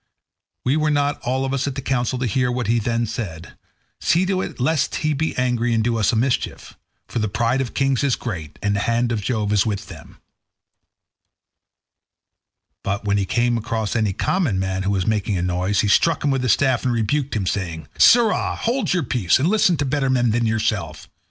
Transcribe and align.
We 0.65 0.77
were 0.77 0.89
not 0.89 1.21
all 1.21 1.45
of 1.45 1.53
us 1.53 1.67
at 1.67 1.75
the 1.75 1.81
council 1.83 2.17
to 2.17 2.25
hear 2.25 2.51
what 2.51 2.65
he 2.65 2.79
then 2.79 3.05
said; 3.05 3.53
see 3.99 4.25
to 4.25 4.41
it 4.41 4.59
lest 4.59 4.95
he 5.05 5.13
be 5.13 5.35
angry 5.37 5.75
and 5.75 5.83
do 5.83 5.95
us 5.99 6.11
a 6.11 6.15
mischief; 6.15 6.73
for 7.07 7.19
the 7.19 7.27
pride 7.29 7.61
of 7.61 7.75
kings 7.75 8.03
is 8.03 8.15
great, 8.15 8.57
and 8.63 8.75
the 8.75 8.79
hand 8.79 9.11
of 9.11 9.21
Jove 9.21 9.53
is 9.53 9.63
with 9.63 9.89
them." 9.89 10.17
But 12.83 13.05
when 13.05 13.19
he 13.19 13.25
came 13.25 13.59
across 13.59 13.95
any 13.95 14.11
common 14.11 14.57
man 14.57 14.81
who 14.81 14.89
was 14.91 15.05
making 15.05 15.37
a 15.37 15.43
noise, 15.43 15.81
he 15.81 15.87
struck 15.87 16.23
him 16.23 16.31
with 16.31 16.41
his 16.41 16.53
staff 16.53 16.83
and 16.83 16.91
rebuked 16.91 17.35
him, 17.35 17.45
saying, 17.45 17.87
"Sirrah, 17.99 18.55
hold 18.55 18.91
your 18.95 19.03
peace, 19.03 19.37
and 19.37 19.47
listen 19.49 19.77
to 19.77 19.85
better 19.85 20.09
men 20.09 20.31
than 20.31 20.47
yourself. 20.47 21.07